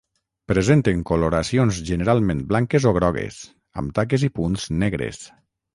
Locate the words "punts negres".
4.41-5.27